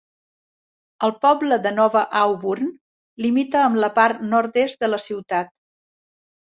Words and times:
El 1.07 1.13
poble 1.25 1.59
de 1.65 1.73
nova 1.75 2.03
Auburn 2.23 2.73
limita 3.29 3.65
amb 3.69 3.81
la 3.87 3.93
part 4.01 4.27
nord-est 4.35 4.83
de 4.85 4.95
la 4.95 5.05
ciutat. 5.09 5.57